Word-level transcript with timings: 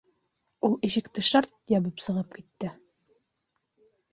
—Ул 0.69 0.77
ишекте 0.87 1.25
шарт 1.27 1.53
ябып 1.75 2.01
сығып 2.07 2.35
китте. 2.39 2.73